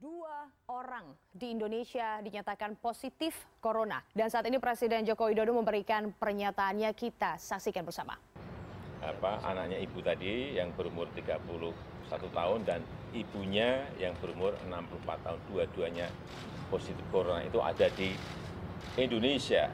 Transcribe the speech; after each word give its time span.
Dua 0.00 0.48
orang 0.72 1.12
di 1.28 1.52
Indonesia 1.52 2.22
dinyatakan 2.24 2.80
positif 2.80 3.36
corona. 3.60 4.00
Dan 4.14 4.32
saat 4.32 4.48
ini 4.48 4.56
Presiden 4.56 5.04
Joko 5.04 5.28
Widodo 5.28 5.52
memberikan 5.52 6.14
pernyataannya 6.16 6.88
kita 6.96 7.36
saksikan 7.36 7.84
bersama. 7.84 8.16
Apa, 9.02 9.42
anaknya 9.44 9.82
ibu 9.82 9.98
tadi 10.00 10.56
yang 10.56 10.72
berumur 10.78 11.10
31 11.12 11.74
tahun 12.08 12.60
dan 12.64 12.80
ibunya 13.12 13.84
yang 14.00 14.16
berumur 14.22 14.56
64 14.70 15.26
tahun. 15.28 15.40
Dua-duanya 15.50 16.06
positif 16.72 17.04
corona 17.12 17.44
itu 17.44 17.58
ada 17.60 17.90
di 17.92 18.16
Indonesia, 18.96 19.68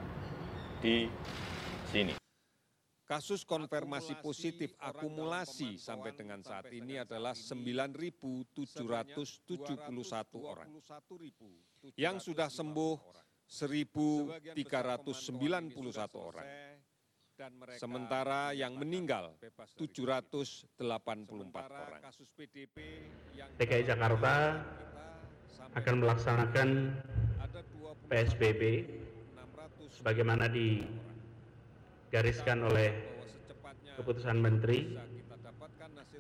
di 0.83 1.07
sini. 1.95 2.28
Kasus 3.09 3.41
konfirmasi 3.49 4.21
positif 4.21 4.77
akumulasi 4.77 5.81
sampai 5.81 6.13
dengan 6.13 6.45
saat 6.45 6.69
ini 6.69 7.01
adalah 7.01 7.33
9.771 7.33 8.53
orang. 10.45 10.69
Yang 11.97 12.17
sudah 12.29 12.53
sembuh 12.53 13.01
1.391 13.49 14.53
orang. 16.21 16.49
Sementara 17.81 18.53
yang 18.53 18.77
meninggal 18.77 19.41
784 19.73 20.77
orang. 21.65 22.03
DKI 23.57 23.85
Jakarta 23.89 24.61
akan 25.73 25.95
melaksanakan 25.97 26.69
PSBB 28.13 28.63
sebagaimana 29.97 30.45
di 30.53 30.85
digariskan 32.09 32.65
oleh 32.65 32.89
keputusan 34.01 34.41
menteri 34.41 34.97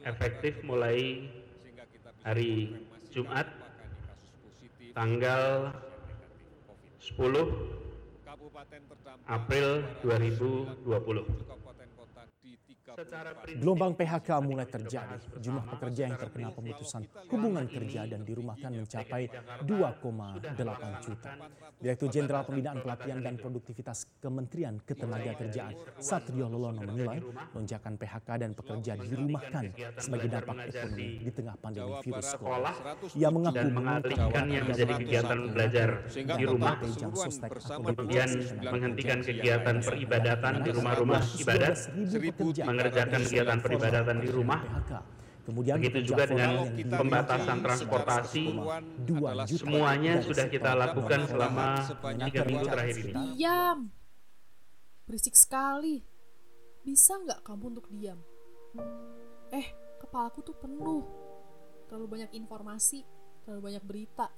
efektif 0.04 0.60
mulai 0.60 1.32
hari 2.20 2.76
Jumat 3.08 3.48
tanggal 4.92 5.72
10 7.00 7.16
April 9.32 9.80
2020. 10.04 11.67
Gelombang 13.58 13.92
PHK 13.92 14.28
mulai 14.40 14.64
terjadi. 14.64 15.16
Jumlah 15.36 15.64
pekerja 15.76 16.08
yang 16.08 16.16
terkena 16.16 16.48
pemutusan 16.54 17.02
hubungan 17.28 17.66
kerja 17.68 18.08
dan 18.08 18.24
dirumahkan 18.24 18.72
mencapai 18.72 19.28
2,8 19.68 21.04
juta. 21.04 21.30
Direktur 21.78 22.08
Jenderal 22.08 22.42
Pembinaan 22.48 22.80
Pelatihan 22.80 23.20
dan 23.20 23.36
Produktivitas 23.36 24.08
Kementerian 24.18 24.80
Ketenagakerjaan 24.82 25.76
Satrio 26.00 26.48
Lolono 26.48 26.82
menilai 26.82 27.20
lonjakan 27.52 27.94
PHK 28.00 28.28
dan 28.40 28.50
pekerja 28.56 28.92
dirumahkan 28.96 29.64
sebagai 30.00 30.28
dampak 30.32 30.56
ekonomi 30.72 31.08
di 31.22 31.30
tengah 31.30 31.56
pandemi 31.60 31.92
virus 32.02 32.28
corona. 32.40 32.72
Ia 33.14 33.28
mengaku 33.28 33.66
mengalihkannya 33.68 34.60
menjadi 34.64 34.92
kegiatan 34.96 35.38
belajar 35.52 35.88
di 36.08 36.44
rumah, 36.48 36.74
kemudian 37.62 38.28
menghentikan 38.64 39.18
kegiatan 39.22 39.76
peribadatan 39.84 40.54
di 40.64 40.70
rumah-rumah 40.72 41.22
ibadat, 41.38 41.76
mengerjakan 42.78 43.20
kegiatan 43.26 43.58
peribadatan 43.58 44.16
di 44.22 44.28
rumah. 44.30 44.62
Kemudian 45.42 45.80
begitu 45.80 46.12
juga 46.12 46.28
dengan 46.28 46.70
pembatasan 46.76 47.58
transportasi, 47.64 48.44
semuanya 49.48 50.20
sudah 50.20 50.46
kita 50.46 50.76
lakukan 50.76 51.24
selama 51.24 51.82
tiga 52.28 52.44
minggu 52.44 52.66
terakhir 52.68 52.96
ini. 53.00 53.12
Diam, 53.34 53.88
berisik 55.08 55.34
sekali. 55.34 56.04
Bisa 56.84 57.16
nggak 57.16 57.40
kamu 57.48 57.64
untuk 57.74 57.88
diam? 57.88 58.20
Eh, 59.48 59.66
kepalaku 60.04 60.44
tuh 60.44 60.56
penuh. 60.60 61.02
Terlalu 61.88 62.06
banyak 62.06 62.30
informasi, 62.36 63.00
terlalu 63.48 63.72
banyak 63.72 63.84
berita. 63.88 64.28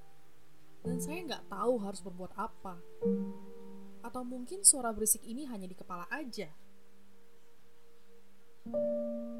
Dan 0.87 1.03
saya 1.03 1.27
nggak 1.27 1.51
tahu 1.51 1.75
harus 1.83 2.01
berbuat 2.07 2.33
apa. 2.39 2.79
Atau 4.07 4.23
mungkin 4.23 4.63
suara 4.63 4.95
berisik 4.95 5.27
ini 5.27 5.45
hanya 5.51 5.67
di 5.67 5.75
kepala 5.75 6.07
aja. 6.07 6.49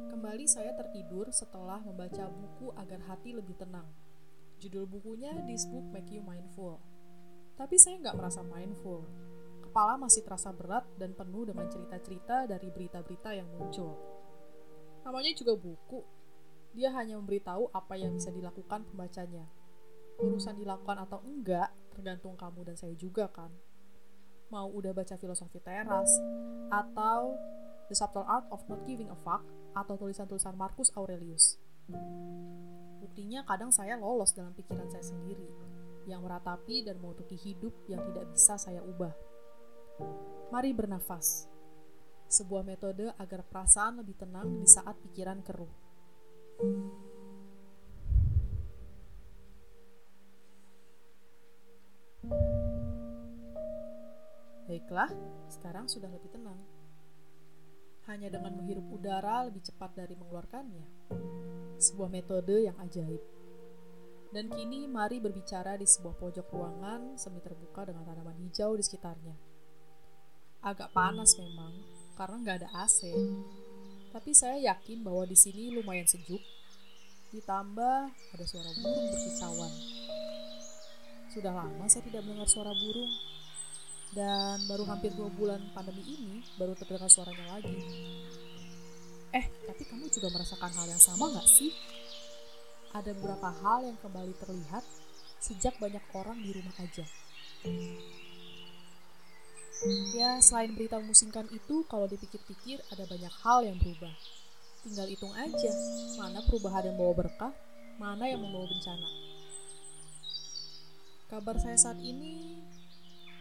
Kembali 0.09 0.49
saya 0.49 0.73
tertidur 0.73 1.29
setelah 1.29 1.77
membaca 1.85 2.25
buku 2.33 2.73
agar 2.73 3.05
hati 3.05 3.37
lebih 3.37 3.53
tenang. 3.61 3.85
Judul 4.57 4.89
bukunya 4.89 5.37
This 5.45 5.69
Book 5.69 5.85
Make 5.93 6.09
You 6.09 6.25
Mindful. 6.25 6.81
Tapi 7.61 7.77
saya 7.77 8.01
nggak 8.01 8.17
merasa 8.17 8.41
mindful. 8.41 9.05
Kepala 9.61 10.01
masih 10.01 10.25
terasa 10.25 10.57
berat 10.57 10.89
dan 10.97 11.13
penuh 11.13 11.45
dengan 11.45 11.69
cerita-cerita 11.69 12.49
dari 12.49 12.73
berita-berita 12.73 13.37
yang 13.37 13.49
muncul. 13.61 13.93
Namanya 15.05 15.37
juga 15.37 15.53
buku. 15.53 16.01
Dia 16.73 16.89
hanya 16.97 17.21
memberitahu 17.21 17.77
apa 17.77 18.01
yang 18.01 18.17
bisa 18.17 18.33
dilakukan 18.33 18.89
pembacanya. 18.89 19.45
Urusan 20.17 20.57
dilakukan 20.57 20.97
atau 20.97 21.21
enggak 21.29 21.69
tergantung 21.93 22.41
kamu 22.41 22.73
dan 22.73 22.77
saya 22.81 22.97
juga 22.97 23.29
kan. 23.29 23.53
Mau 24.49 24.73
udah 24.73 24.97
baca 24.97 25.15
filosofi 25.15 25.61
teras, 25.61 26.11
atau 26.73 27.39
The 27.91 27.99
Subtle 27.99 28.23
Art 28.23 28.47
of 28.55 28.63
Not 28.71 28.87
Giving 28.87 29.11
a 29.11 29.19
Fuck 29.19 29.43
atau 29.75 29.99
tulisan-tulisan 29.99 30.55
Marcus 30.55 30.95
Aurelius. 30.95 31.59
Buktinya 33.03 33.43
kadang 33.43 33.75
saya 33.75 33.99
lolos 33.99 34.31
dalam 34.31 34.55
pikiran 34.55 34.87
saya 34.87 35.03
sendiri, 35.03 35.51
yang 36.07 36.23
meratapi 36.23 36.87
dan 36.87 37.03
menutupi 37.03 37.35
hidup 37.35 37.75
yang 37.91 37.99
tidak 38.07 38.31
bisa 38.31 38.55
saya 38.63 38.79
ubah. 38.79 39.11
Mari 40.55 40.71
bernafas. 40.71 41.51
Sebuah 42.31 42.63
metode 42.63 43.11
agar 43.19 43.43
perasaan 43.43 43.99
lebih 43.99 44.15
tenang 44.23 44.63
di 44.63 44.71
saat 44.71 44.95
pikiran 45.11 45.43
keruh. 45.43 45.75
Baiklah, 54.71 55.11
sekarang 55.51 55.91
sudah 55.91 56.07
lebih 56.07 56.31
tenang 56.31 56.80
hanya 58.11 58.27
dengan 58.27 58.59
menghirup 58.59 58.83
udara 58.91 59.47
lebih 59.47 59.63
cepat 59.63 59.95
dari 59.95 60.19
mengeluarkannya. 60.19 61.15
Sebuah 61.79 62.11
metode 62.11 62.67
yang 62.67 62.75
ajaib. 62.83 63.23
Dan 64.35 64.51
kini 64.51 64.91
mari 64.91 65.23
berbicara 65.23 65.79
di 65.79 65.87
sebuah 65.87 66.19
pojok 66.19 66.47
ruangan 66.51 67.15
semi 67.15 67.39
terbuka 67.39 67.87
dengan 67.87 68.03
tanaman 68.03 68.35
hijau 68.47 68.75
di 68.75 68.83
sekitarnya. 68.83 69.35
Agak 70.67 70.91
panas 70.91 71.39
memang, 71.39 71.73
karena 72.19 72.37
nggak 72.43 72.57
ada 72.63 72.71
AC. 72.83 73.11
Tapi 74.11 74.31
saya 74.35 74.59
yakin 74.59 75.07
bahwa 75.07 75.23
di 75.27 75.39
sini 75.39 75.71
lumayan 75.71 76.07
sejuk. 76.07 76.43
Ditambah 77.31 77.99
ada 78.11 78.45
suara 78.45 78.71
burung 78.75 79.07
berkicauan. 79.07 79.73
Sudah 81.31 81.55
lama 81.55 81.87
saya 81.87 82.03
tidak 82.11 82.27
mendengar 82.27 82.51
suara 82.51 82.75
burung 82.75 83.11
dan 84.11 84.67
baru 84.67 84.83
hampir 84.91 85.15
dua 85.15 85.31
bulan 85.31 85.63
pandemi 85.71 86.03
ini 86.03 86.43
baru 86.59 86.75
terdengar 86.75 87.07
suaranya 87.07 87.59
lagi. 87.59 87.75
Eh, 89.31 89.47
tapi 89.67 89.83
kamu 89.87 90.11
juga 90.11 90.29
merasakan 90.35 90.71
hal 90.75 90.87
yang 90.91 91.03
sama 91.03 91.31
nggak 91.31 91.47
sih? 91.47 91.71
Ada 92.91 93.15
beberapa 93.15 93.49
hal 93.63 93.87
yang 93.87 93.99
kembali 94.03 94.35
terlihat 94.43 94.83
sejak 95.39 95.79
banyak 95.79 96.03
orang 96.13 96.43
di 96.43 96.51
rumah 96.51 96.75
aja. 96.83 97.07
Ya, 100.13 100.37
selain 100.45 100.77
berita 100.77 101.01
memusingkan 101.01 101.49
itu, 101.49 101.89
kalau 101.89 102.05
dipikir-pikir 102.05 102.85
ada 102.93 103.09
banyak 103.09 103.33
hal 103.41 103.65
yang 103.65 103.81
berubah. 103.81 104.13
Tinggal 104.85 105.09
hitung 105.09 105.33
aja, 105.33 105.73
mana 106.21 106.45
perubahan 106.45 106.93
yang 106.93 107.01
membawa 107.01 107.25
berkah, 107.25 107.53
mana 107.97 108.29
yang 108.29 108.45
membawa 108.45 108.69
bencana. 108.69 109.09
Kabar 111.33 111.57
saya 111.63 111.79
saat 111.81 111.97
ini 112.03 112.60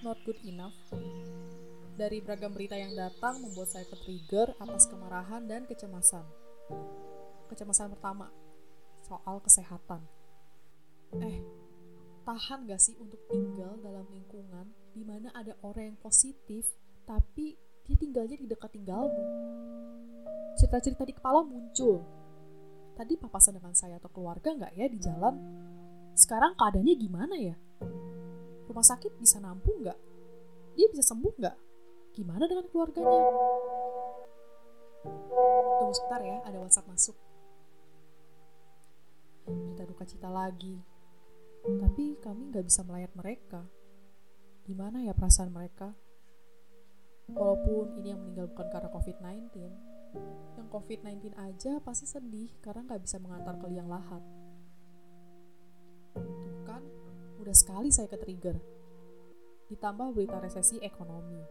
not 0.03 0.17
good 0.23 0.39
enough. 0.47 0.75
Dari 1.99 2.23
beragam 2.23 2.55
berita 2.55 2.79
yang 2.79 2.95
datang 2.95 3.43
membuat 3.43 3.75
saya 3.75 3.83
tertrigger 3.83 4.55
atas 4.55 4.87
kemarahan 4.87 5.43
dan 5.43 5.67
kecemasan. 5.67 6.23
Kecemasan 7.51 7.91
pertama, 7.91 8.31
soal 9.03 9.43
kesehatan. 9.43 9.99
Eh, 11.19 11.43
tahan 12.23 12.69
gak 12.69 12.79
sih 12.79 12.95
untuk 13.01 13.19
tinggal 13.27 13.75
dalam 13.83 14.07
lingkungan 14.07 14.71
di 14.95 15.03
mana 15.03 15.33
ada 15.35 15.57
orang 15.65 15.91
yang 15.91 15.99
positif, 15.99 16.63
tapi 17.03 17.59
dia 17.83 17.97
tinggalnya 17.99 18.37
di 18.39 18.47
dekat 18.47 18.71
tinggalmu? 18.71 19.25
Cerita-cerita 20.55 21.03
di 21.03 21.13
kepala 21.17 21.43
muncul. 21.43 22.05
Tadi 22.95 23.15
papasan 23.19 23.59
dengan 23.59 23.75
saya 23.75 23.99
atau 23.99 24.11
keluarga 24.11 24.55
nggak 24.55 24.73
ya 24.75 24.85
di 24.87 24.99
jalan? 25.01 25.35
Sekarang 26.15 26.55
keadaannya 26.55 26.95
gimana 26.99 27.35
ya? 27.39 27.55
Rumah 28.69 28.85
sakit 28.85 29.17
bisa 29.17 29.41
nampung 29.41 29.81
nggak? 29.81 29.99
Dia 30.77 30.87
bisa 30.93 31.01
sembuh 31.01 31.33
nggak? 31.41 31.57
Gimana 32.13 32.45
dengan 32.45 32.65
keluarganya? 32.69 33.21
Tunggu 35.81 35.93
sebentar 35.97 36.21
ya, 36.21 36.37
ada 36.45 36.57
WhatsApp 36.61 36.85
masuk. 36.85 37.17
Kita 39.49 39.83
duka 39.89 40.05
cita 40.05 40.29
lagi. 40.29 40.77
Tapi 41.65 42.21
kami 42.21 42.53
nggak 42.53 42.65
bisa 42.69 42.85
melayat 42.85 43.11
mereka. 43.17 43.65
Gimana 44.69 45.01
ya 45.01 45.17
perasaan 45.17 45.49
mereka? 45.49 45.97
Walaupun 47.33 47.97
ini 48.01 48.13
yang 48.13 48.21
meninggal 48.21 48.49
bukan 48.53 48.67
karena 48.69 48.89
COVID-19, 48.89 49.53
yang 50.57 50.67
COVID-19 50.69 51.37
aja 51.37 51.77
pasti 51.81 52.05
sedih 52.09 52.49
karena 52.61 52.85
nggak 52.85 53.01
bisa 53.05 53.21
mengantar 53.21 53.57
ke 53.57 53.65
liang 53.69 53.89
lahat. 53.89 54.21
Mudah 57.49 57.65
sekali 57.65 57.89
saya 57.89 58.05
ke-trigger. 58.05 58.61
Ditambah 59.73 60.13
berita 60.13 60.37
resesi 60.37 60.77
ekonomi. 60.85 61.41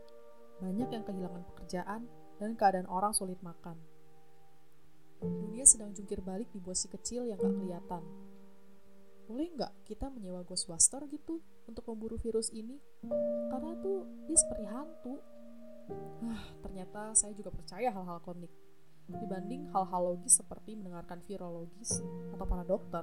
Banyak 0.62 0.94
yang 0.94 1.02
kehilangan 1.02 1.42
pekerjaan 1.50 2.06
dan 2.38 2.54
keadaan 2.54 2.86
orang 2.86 3.10
sulit 3.10 3.42
makan. 3.42 3.74
Dunia 5.18 5.66
sedang 5.66 5.90
jungkir 5.90 6.22
balik 6.22 6.46
di 6.54 6.62
si 6.70 6.86
kecil 6.86 7.26
yang 7.26 7.34
gak 7.42 7.50
kelihatan. 7.50 8.06
Boleh 9.26 9.50
nggak 9.58 9.90
kita 9.90 10.06
menyewa 10.06 10.46
Ghostbuster 10.46 11.02
gitu 11.10 11.42
untuk 11.66 11.82
memburu 11.90 12.14
virus 12.14 12.54
ini? 12.54 12.78
Karena 13.50 13.74
tuh 13.82 14.06
dia 14.30 14.38
seperti 14.38 14.70
hantu. 14.70 15.18
Ah, 16.30 16.46
ternyata 16.62 17.10
saya 17.18 17.34
juga 17.34 17.50
percaya 17.50 17.90
hal-hal 17.90 18.22
klinik 18.22 18.54
dibanding 19.10 19.66
hal-hal 19.74 20.14
logis 20.14 20.38
seperti 20.38 20.78
mendengarkan 20.78 21.18
virologis 21.26 21.98
atau 22.38 22.46
para 22.46 22.62
dokter. 22.62 23.02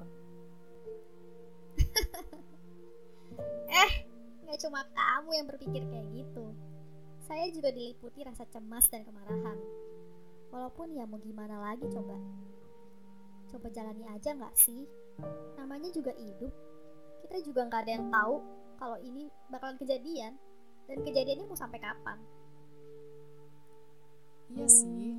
eh, 3.70 3.92
nggak 4.46 4.60
cuma 4.62 4.86
kamu 4.94 5.30
yang 5.36 5.48
berpikir 5.50 5.84
kayak 5.90 6.08
gitu. 6.14 6.46
Saya 7.26 7.50
juga 7.50 7.74
diliputi 7.74 8.22
rasa 8.22 8.46
cemas 8.50 8.86
dan 8.88 9.02
kemarahan. 9.02 9.58
Walaupun 10.54 10.94
ya 10.94 11.10
mau 11.10 11.18
gimana 11.18 11.58
lagi 11.58 11.90
coba. 11.90 12.16
Coba 13.50 13.68
jalani 13.74 14.06
aja 14.14 14.32
nggak 14.38 14.56
sih? 14.56 14.86
Namanya 15.58 15.90
juga 15.90 16.14
hidup. 16.16 16.54
Kita 17.26 17.42
juga 17.42 17.66
nggak 17.66 17.82
ada 17.82 17.92
yang 17.98 18.08
tahu 18.14 18.36
kalau 18.78 18.98
ini 19.02 19.28
bakalan 19.50 19.76
kejadian. 19.82 20.38
Dan 20.86 21.02
kejadiannya 21.02 21.50
mau 21.50 21.58
sampai 21.58 21.82
kapan. 21.82 22.22
Iya 24.54 24.68
sih. 24.70 25.18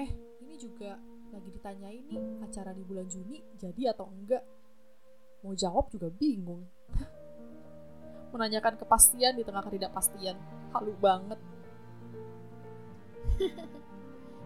Eh, 0.00 0.10
ini 0.40 0.56
juga 0.56 0.96
lagi 1.34 1.50
ditanyain 1.52 2.04
nih 2.08 2.22
acara 2.40 2.72
di 2.72 2.80
bulan 2.86 3.04
Juni 3.10 3.44
jadi 3.60 3.92
atau 3.92 4.08
enggak. 4.08 4.40
Mau 5.44 5.52
jawab 5.52 5.92
juga 5.92 6.08
bingung. 6.08 6.64
Menanyakan 8.34 8.74
kepastian 8.80 9.38
di 9.38 9.44
tengah 9.46 9.62
ketidakpastian. 9.62 10.36
Halu 10.74 10.94
banget. 10.98 11.38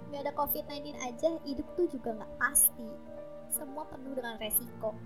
Gak 0.09 0.25
ada 0.25 0.33
COVID-19 0.33 0.97
aja, 1.05 1.29
hidup 1.45 1.69
tuh 1.77 1.85
juga 1.93 2.17
gak 2.17 2.33
pasti. 2.41 2.89
Semua 3.53 3.85
penuh 3.93 4.17
dengan 4.17 4.41
resiko. 4.41 4.97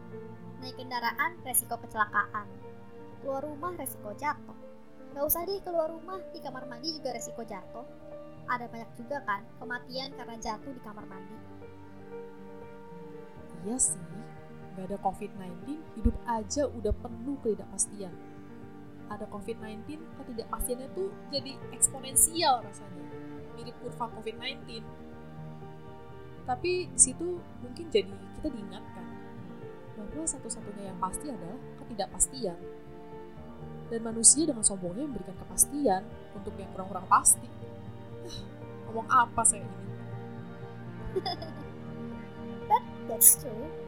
Naik 0.63 0.79
kendaraan, 0.79 1.43
resiko 1.43 1.75
kecelakaan. 1.75 2.47
Keluar 3.19 3.43
rumah, 3.43 3.75
resiko 3.75 4.15
jatuh. 4.15 4.55
Gak 5.13 5.25
usah 5.27 5.43
deh 5.43 5.59
keluar 5.67 5.91
rumah, 5.91 6.23
di 6.31 6.39
kamar 6.39 6.71
mandi 6.71 6.95
juga 6.95 7.19
resiko 7.19 7.43
jatuh. 7.43 7.83
Ada 8.47 8.71
banyak 8.71 8.91
juga 8.95 9.23
kan 9.27 9.43
kematian 9.59 10.15
karena 10.15 10.39
jatuh 10.39 10.71
di 10.71 10.83
kamar 10.87 11.07
mandi. 11.11 11.37
Iya 13.67 13.79
sih, 13.79 14.03
gak 14.77 14.89
ada 14.89 14.99
COVID-19, 15.01 15.69
hidup 16.01 16.17
aja 16.25 16.63
udah 16.69 16.93
penuh 16.97 17.37
ketidakpastian. 17.45 18.13
Ada 19.13 19.29
COVID-19, 19.29 20.01
ketidakpastiannya 20.17 20.89
tuh 20.97 21.13
jadi 21.29 21.53
eksponensial 21.77 22.65
rasanya. 22.65 23.05
Mirip 23.57 23.77
kurva 23.85 24.09
COVID-19. 24.17 24.81
Tapi 26.43 26.73
di 26.91 27.01
situ 27.01 27.39
mungkin 27.61 27.87
jadi 27.93 28.11
kita 28.41 28.49
diingatkan 28.51 29.07
bahwa 29.97 30.27
satu-satunya 30.27 30.91
yang 30.91 30.99
pasti 30.99 31.29
adalah 31.29 31.61
ketidakpastian. 31.85 32.59
Dan 33.93 34.01
manusia 34.01 34.49
dengan 34.49 34.65
sombongnya 34.65 35.05
memberikan 35.05 35.37
kepastian 35.37 36.03
untuk 36.33 36.57
yang 36.57 36.73
kurang-kurang 36.73 37.05
pasti. 37.07 37.45
Ngomong 38.89 39.09
apa 39.13 39.45
saya 39.45 39.61
ini? 39.61 39.93
But 41.13 42.85
that's 43.09 43.37
true. 43.37 43.82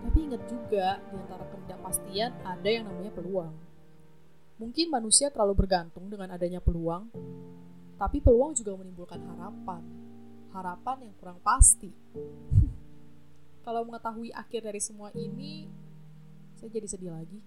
Tapi 0.00 0.18
ingat 0.24 0.42
juga, 0.48 0.98
di 0.98 1.14
antara 1.16 1.44
ketidakpastian 1.44 2.30
ada 2.40 2.68
yang 2.68 2.88
namanya 2.88 3.12
peluang. 3.12 3.52
Mungkin 4.60 4.92
manusia 4.92 5.32
terlalu 5.32 5.64
bergantung 5.64 6.08
dengan 6.08 6.32
adanya 6.36 6.60
peluang, 6.60 7.08
tapi 8.00 8.20
peluang 8.20 8.56
juga 8.56 8.76
menimbulkan 8.80 9.20
harapan. 9.20 9.82
Harapan 10.56 10.96
yang 11.08 11.14
kurang 11.20 11.38
pasti. 11.44 11.92
Kalau 13.64 13.84
mengetahui 13.84 14.32
akhir 14.32 14.64
dari 14.64 14.80
semua 14.80 15.12
ini, 15.12 15.68
saya 16.56 16.72
jadi 16.72 16.88
sedih 16.88 17.12
lagi. 17.12 17.40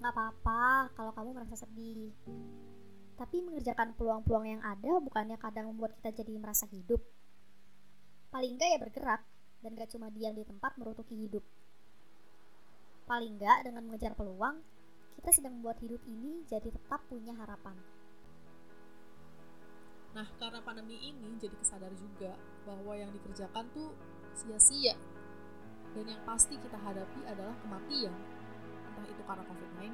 Gak 0.00 0.12
apa-apa 0.12 0.92
kalau 0.96 1.12
kamu 1.14 1.30
merasa 1.36 1.56
sedih. 1.56 2.10
Tapi 3.16 3.44
mengerjakan 3.44 3.94
peluang-peluang 3.94 4.46
yang 4.56 4.62
ada 4.64 4.98
bukannya 4.98 5.36
kadang 5.36 5.70
membuat 5.72 5.94
kita 6.00 6.24
jadi 6.24 6.32
merasa 6.40 6.66
hidup. 6.68 6.98
Paling 8.32 8.56
enggak 8.56 8.68
ya 8.72 8.78
bergerak, 8.80 9.22
dan 9.62 9.78
gak 9.78 9.94
cuma 9.94 10.10
diam 10.10 10.34
di 10.34 10.42
tempat 10.42 10.74
merutuki 10.76 11.14
hidup. 11.14 11.42
Paling 13.06 13.38
enggak 13.38 13.66
dengan 13.66 13.86
mengejar 13.86 14.14
peluang, 14.18 14.62
kita 15.18 15.30
sedang 15.30 15.58
membuat 15.58 15.78
hidup 15.82 16.02
ini 16.06 16.42
jadi 16.50 16.66
tetap 16.66 17.02
punya 17.06 17.34
harapan. 17.38 17.78
Nah, 20.12 20.28
karena 20.36 20.60
pandemi 20.60 21.00
ini 21.00 21.40
jadi 21.40 21.56
kesadar 21.56 21.88
juga 21.96 22.36
bahwa 22.68 22.92
yang 22.92 23.08
dikerjakan 23.16 23.64
tuh 23.72 23.96
sia-sia. 24.36 24.92
Dan 25.92 26.04
yang 26.08 26.20
pasti 26.24 26.56
kita 26.60 26.76
hadapi 26.76 27.20
adalah 27.28 27.56
kematian. 27.64 28.12
Entah 28.92 29.06
itu 29.08 29.22
karena 29.24 29.44
COVID-19, 29.44 29.92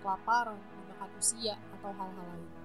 kelaparan, 0.00 0.56
dimakan 0.56 1.10
usia, 1.20 1.56
atau 1.76 1.90
hal-hal 1.92 2.26
lain. 2.28 2.63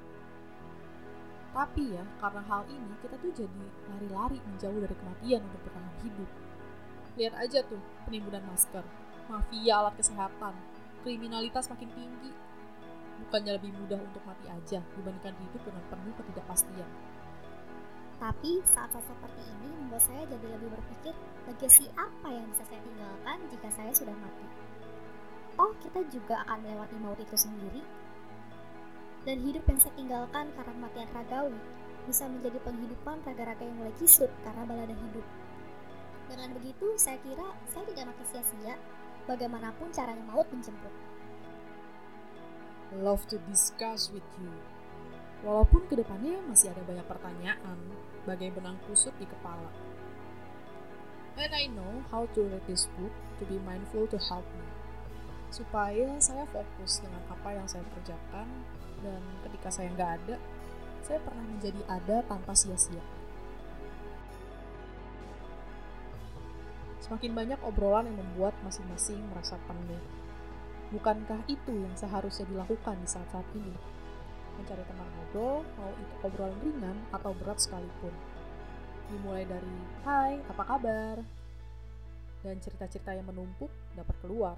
Tapi 1.49 1.97
ya, 1.97 2.03
karena 2.21 2.41
hal 2.45 2.63
ini 2.69 2.93
kita 3.01 3.17
tuh 3.17 3.31
jadi 3.33 3.65
lari-lari 3.89 4.37
menjauh 4.37 4.79
dari 4.79 4.95
kematian 4.95 5.41
untuk 5.41 5.61
bertahan 5.65 5.95
hidup. 6.05 6.29
Lihat 7.17 7.33
aja 7.35 7.59
tuh 7.65 7.81
penimbunan 8.05 8.45
masker, 8.47 8.85
mafia 9.27 9.73
alat 9.81 9.97
kesehatan, 9.97 10.53
kriminalitas 11.01 11.65
makin 11.67 11.89
tinggi. 11.97 12.31
Bukannya 13.19 13.59
lebih 13.59 13.75
mudah 13.75 13.99
untuk 13.99 14.23
mati 14.23 14.47
aja 14.47 14.79
dibandingkan 14.95 15.35
hidup 15.35 15.61
dengan 15.67 15.83
penuh 15.91 16.13
ketidakpastian. 16.15 16.89
Tapi 18.19 18.59
saat-saat 18.67 19.03
seperti 19.07 19.41
ini 19.47 19.67
membuat 19.79 20.03
saya 20.03 20.27
jadi 20.27 20.47
lebih 20.59 20.75
berpikir 20.75 21.15
legasi 21.47 21.87
apa 21.95 22.27
yang 22.27 22.43
bisa 22.51 22.63
saya 22.67 22.81
tinggalkan 22.83 23.37
jika 23.47 23.67
saya 23.71 23.91
sudah 23.95 24.15
mati. 24.19 24.47
Oh, 25.59 25.71
kita 25.83 26.03
juga 26.07 26.43
akan 26.47 26.63
melewati 26.63 26.95
maut 26.99 27.19
itu 27.19 27.35
sendiri. 27.35 27.83
Dan 29.29 29.45
hidup 29.45 29.61
yang 29.69 29.77
saya 29.77 29.93
tinggalkan 29.93 30.49
karena 30.57 30.73
kematian 30.73 31.09
ragawi 31.13 31.53
bisa 32.09 32.25
menjadi 32.25 32.57
penghidupan 32.65 33.21
raga-raga 33.21 33.61
yang 33.61 33.77
mulai 33.77 33.93
kisut 34.01 34.25
karena 34.41 34.65
balada 34.65 34.95
hidup. 34.97 35.21
Dengan 36.33 36.49
begitu, 36.57 36.97
saya 36.97 37.21
kira 37.21 37.53
saya 37.69 37.85
tidak 37.93 38.09
mati 38.09 38.25
sia-sia 38.25 38.73
bagaimanapun 39.29 39.93
caranya 39.93 40.25
maut 40.25 40.49
menjemput. 40.49 40.89
Love 43.05 43.21
to 43.29 43.37
discuss 43.45 44.09
with 44.09 44.25
you. 44.41 44.49
Walaupun 45.45 45.85
ke 45.85 46.01
depannya 46.01 46.41
masih 46.49 46.73
ada 46.73 46.81
banyak 46.81 47.05
pertanyaan, 47.05 47.77
bagai 48.25 48.49
benang 48.49 48.81
kusut 48.89 49.13
di 49.21 49.29
kepala. 49.29 49.69
And 51.37 51.53
I 51.53 51.69
know 51.69 52.01
how 52.09 52.25
to 52.33 52.49
read 52.49 52.65
this 52.65 52.89
book 52.97 53.13
to 53.37 53.45
be 53.45 53.61
mindful 53.61 54.09
to 54.09 54.17
help 54.17 54.49
me. 54.57 54.65
Supaya 55.53 56.17
saya 56.17 56.49
fokus 56.49 56.97
dengan 57.05 57.21
apa 57.29 57.53
yang 57.53 57.69
saya 57.69 57.85
kerjakan, 57.93 58.49
dan 59.03 59.21
ketika 59.47 59.69
saya 59.71 59.87
nggak 59.95 60.11
ada, 60.21 60.35
saya 61.03 61.19
pernah 61.23 61.45
menjadi 61.47 61.81
ada 61.87 62.17
tanpa 62.27 62.53
sia-sia. 62.53 63.01
Semakin 67.01 67.33
banyak 67.33 67.59
obrolan 67.65 68.05
yang 68.05 68.21
membuat 68.21 68.53
masing-masing 68.61 69.17
merasa 69.33 69.57
penuh. 69.65 70.03
Bukankah 70.93 71.41
itu 71.49 71.73
yang 71.73 71.93
seharusnya 71.97 72.45
dilakukan 72.49 72.97
di 73.01 73.07
saat-saat 73.09 73.47
ini? 73.57 73.73
Mencari 74.61 74.83
teman 74.85 75.07
ngobrol, 75.07 75.65
mau 75.79 75.91
itu 75.97 76.15
obrolan 76.21 76.57
ringan 76.61 76.97
atau 77.09 77.33
berat 77.33 77.57
sekalipun. 77.57 78.13
Dimulai 79.09 79.49
dari, 79.49 79.77
hai, 80.05 80.37
apa 80.45 80.63
kabar? 80.65 81.17
Dan 82.45 82.61
cerita-cerita 82.61 83.17
yang 83.17 83.25
menumpuk 83.25 83.73
dapat 83.97 84.15
keluar. 84.21 84.57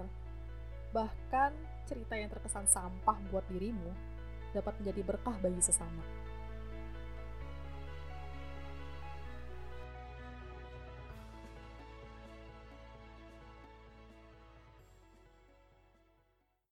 Bahkan 0.92 1.50
cerita 1.88 2.20
yang 2.20 2.28
terkesan 2.28 2.68
sampah 2.68 3.16
buat 3.32 3.48
dirimu 3.48 4.11
dapat 4.52 4.76
menjadi 4.80 5.00
berkah 5.04 5.36
bagi 5.40 5.60
sesama. 5.64 6.31